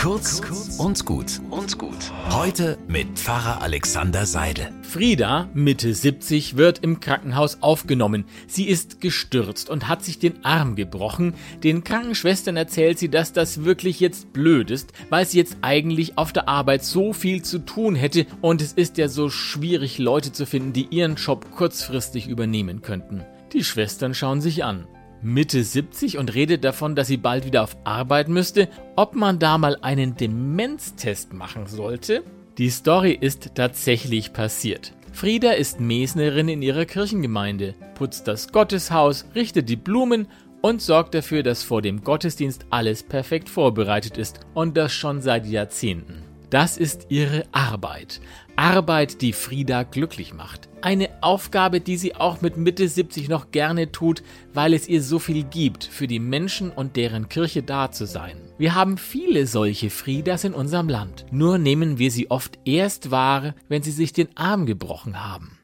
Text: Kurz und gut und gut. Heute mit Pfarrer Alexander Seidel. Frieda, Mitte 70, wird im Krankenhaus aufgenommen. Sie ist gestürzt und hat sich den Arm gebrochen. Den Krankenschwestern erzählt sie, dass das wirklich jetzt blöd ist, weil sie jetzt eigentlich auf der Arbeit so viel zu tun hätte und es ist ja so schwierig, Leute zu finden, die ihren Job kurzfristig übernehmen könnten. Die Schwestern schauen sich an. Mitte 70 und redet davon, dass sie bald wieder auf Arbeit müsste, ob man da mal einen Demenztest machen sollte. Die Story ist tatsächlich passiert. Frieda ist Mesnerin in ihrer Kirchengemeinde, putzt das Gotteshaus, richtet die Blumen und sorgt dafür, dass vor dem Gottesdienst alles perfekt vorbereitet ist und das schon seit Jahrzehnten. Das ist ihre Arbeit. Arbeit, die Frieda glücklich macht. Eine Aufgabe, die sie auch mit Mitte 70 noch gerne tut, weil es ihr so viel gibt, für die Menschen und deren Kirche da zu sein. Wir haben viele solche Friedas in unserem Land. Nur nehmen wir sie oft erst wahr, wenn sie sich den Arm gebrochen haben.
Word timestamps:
Kurz 0.00 0.40
und 0.78 1.04
gut 1.04 1.42
und 1.50 1.76
gut. 1.76 2.10
Heute 2.30 2.78
mit 2.88 3.18
Pfarrer 3.18 3.60
Alexander 3.60 4.24
Seidel. 4.24 4.72
Frieda, 4.80 5.50
Mitte 5.52 5.92
70, 5.92 6.56
wird 6.56 6.78
im 6.78 7.00
Krankenhaus 7.00 7.58
aufgenommen. 7.60 8.24
Sie 8.46 8.66
ist 8.66 9.02
gestürzt 9.02 9.68
und 9.68 9.88
hat 9.88 10.02
sich 10.02 10.18
den 10.18 10.42
Arm 10.42 10.74
gebrochen. 10.74 11.34
Den 11.62 11.84
Krankenschwestern 11.84 12.56
erzählt 12.56 12.98
sie, 12.98 13.10
dass 13.10 13.34
das 13.34 13.64
wirklich 13.64 14.00
jetzt 14.00 14.32
blöd 14.32 14.70
ist, 14.70 14.94
weil 15.10 15.26
sie 15.26 15.36
jetzt 15.36 15.58
eigentlich 15.60 16.16
auf 16.16 16.32
der 16.32 16.48
Arbeit 16.48 16.82
so 16.82 17.12
viel 17.12 17.42
zu 17.42 17.58
tun 17.58 17.94
hätte 17.94 18.24
und 18.40 18.62
es 18.62 18.72
ist 18.72 18.96
ja 18.96 19.06
so 19.06 19.28
schwierig, 19.28 19.98
Leute 19.98 20.32
zu 20.32 20.46
finden, 20.46 20.72
die 20.72 20.88
ihren 20.90 21.16
Job 21.16 21.44
kurzfristig 21.54 22.26
übernehmen 22.26 22.80
könnten. 22.80 23.22
Die 23.52 23.64
Schwestern 23.64 24.14
schauen 24.14 24.40
sich 24.40 24.64
an. 24.64 24.86
Mitte 25.22 25.62
70 25.62 26.18
und 26.18 26.34
redet 26.34 26.64
davon, 26.64 26.96
dass 26.96 27.08
sie 27.08 27.16
bald 27.16 27.44
wieder 27.44 27.62
auf 27.62 27.76
Arbeit 27.84 28.28
müsste, 28.28 28.68
ob 28.96 29.14
man 29.14 29.38
da 29.38 29.58
mal 29.58 29.76
einen 29.82 30.16
Demenztest 30.16 31.32
machen 31.34 31.66
sollte. 31.66 32.22
Die 32.58 32.70
Story 32.70 33.16
ist 33.20 33.54
tatsächlich 33.54 34.32
passiert. 34.32 34.92
Frieda 35.12 35.52
ist 35.52 35.80
Mesnerin 35.80 36.48
in 36.48 36.62
ihrer 36.62 36.84
Kirchengemeinde, 36.84 37.74
putzt 37.94 38.28
das 38.28 38.52
Gotteshaus, 38.52 39.26
richtet 39.34 39.68
die 39.68 39.76
Blumen 39.76 40.28
und 40.62 40.80
sorgt 40.80 41.14
dafür, 41.14 41.42
dass 41.42 41.62
vor 41.62 41.82
dem 41.82 42.02
Gottesdienst 42.02 42.66
alles 42.70 43.02
perfekt 43.02 43.48
vorbereitet 43.48 44.18
ist 44.18 44.40
und 44.54 44.76
das 44.76 44.92
schon 44.92 45.20
seit 45.20 45.46
Jahrzehnten. 45.46 46.29
Das 46.50 46.76
ist 46.76 47.06
ihre 47.10 47.44
Arbeit. 47.52 48.20
Arbeit, 48.56 49.22
die 49.22 49.32
Frieda 49.32 49.84
glücklich 49.84 50.34
macht. 50.34 50.68
Eine 50.82 51.08
Aufgabe, 51.22 51.80
die 51.80 51.96
sie 51.96 52.16
auch 52.16 52.40
mit 52.40 52.56
Mitte 52.56 52.88
70 52.88 53.28
noch 53.28 53.52
gerne 53.52 53.92
tut, 53.92 54.24
weil 54.52 54.74
es 54.74 54.88
ihr 54.88 55.00
so 55.00 55.20
viel 55.20 55.44
gibt, 55.44 55.84
für 55.84 56.08
die 56.08 56.18
Menschen 56.18 56.72
und 56.72 56.96
deren 56.96 57.28
Kirche 57.28 57.62
da 57.62 57.92
zu 57.92 58.04
sein. 58.04 58.36
Wir 58.58 58.74
haben 58.74 58.98
viele 58.98 59.46
solche 59.46 59.90
Friedas 59.90 60.42
in 60.42 60.52
unserem 60.52 60.88
Land. 60.88 61.24
Nur 61.30 61.56
nehmen 61.56 61.98
wir 61.98 62.10
sie 62.10 62.32
oft 62.32 62.58
erst 62.64 63.12
wahr, 63.12 63.54
wenn 63.68 63.82
sie 63.82 63.92
sich 63.92 64.12
den 64.12 64.36
Arm 64.36 64.66
gebrochen 64.66 65.24
haben. 65.24 65.59